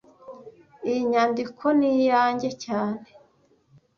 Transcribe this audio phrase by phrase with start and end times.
[0.87, 3.01] Iyi nyandiko niyanjye cyane